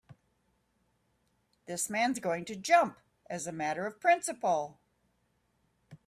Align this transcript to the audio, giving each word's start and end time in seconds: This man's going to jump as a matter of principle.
This 1.67 1.87
man's 1.87 2.17
going 2.19 2.43
to 2.45 2.55
jump 2.55 2.97
as 3.29 3.45
a 3.45 3.51
matter 3.51 3.85
of 3.85 3.99
principle. 3.99 4.79